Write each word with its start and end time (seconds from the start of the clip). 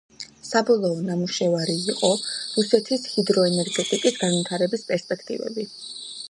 საბოლოო 0.51 0.95
ნამუშევარი 1.09 1.75
იყო 1.93 2.09
„რუსეთის 2.55 3.05
ჰიდროენერგეტიკის 3.11 4.19
განვითარების 4.23 4.89
პერსპექტივები“. 4.91 5.69